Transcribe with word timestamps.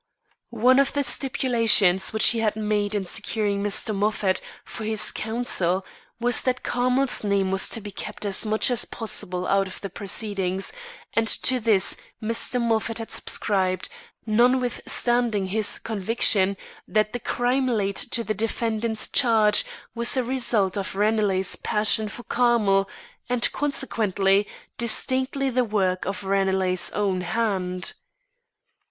One 0.55 0.79
of 0.79 0.93
the 0.93 1.03
stipulations 1.03 2.11
which 2.11 2.29
he 2.29 2.39
had 2.39 2.55
made 2.55 2.95
in 2.95 3.05
securing 3.05 3.61
Mr. 3.61 3.93
Moffat 3.93 4.41
for 4.65 4.83
his 4.83 5.11
counsel 5.11 5.85
was 6.19 6.41
that 6.41 6.63
Carmel's 6.63 7.23
name 7.23 7.51
was 7.51 7.69
to 7.69 7.81
be 7.81 7.91
kept 7.91 8.25
as 8.25 8.43
much 8.43 8.71
as 8.71 8.83
possible 8.85 9.45
out 9.45 9.67
of 9.67 9.79
the 9.81 9.91
proceedings; 9.91 10.73
and 11.13 11.27
to 11.27 11.59
this 11.59 11.97
Mr. 12.19 12.59
Moffat 12.59 12.97
had 12.97 13.11
subscribed, 13.11 13.89
notwithstanding 14.25 15.45
his 15.45 15.77
conviction 15.77 16.57
that 16.87 17.13
the 17.13 17.19
crime 17.19 17.67
laid 17.67 17.95
to 17.97 18.23
the 18.23 18.33
defendant's 18.33 19.07
charge 19.07 19.63
was 19.93 20.17
a 20.17 20.23
result 20.23 20.77
of 20.77 20.95
Ranelagh's 20.95 21.57
passion 21.57 22.09
for 22.09 22.23
Carmel, 22.23 22.89
and, 23.29 23.51
consequently, 23.51 24.47
distinctly 24.79 25.51
the 25.51 25.63
work 25.63 26.05
of 26.05 26.23
Ranelagh's 26.23 26.89
own 26.93 27.21
hand. 27.21 27.93